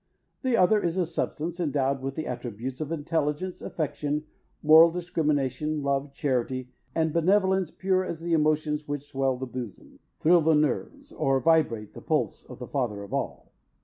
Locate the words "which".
8.87-9.05